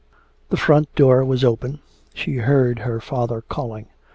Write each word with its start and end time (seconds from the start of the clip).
The 0.49 0.57
front 0.57 0.95
door 0.95 1.23
was 1.23 1.43
open; 1.43 1.77
she 2.15 2.37
heard 2.37 2.79
her 2.79 2.99
father 2.99 3.41
calling. 3.41 3.85